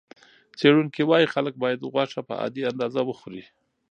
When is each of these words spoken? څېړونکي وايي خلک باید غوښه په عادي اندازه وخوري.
څېړونکي 0.59 1.01
وايي 1.05 1.27
خلک 1.33 1.53
باید 1.63 1.87
غوښه 1.93 2.21
په 2.27 2.33
عادي 2.41 2.61
اندازه 2.71 3.01
وخوري. 3.05 3.43